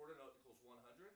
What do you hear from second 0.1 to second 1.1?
note equals one hundred.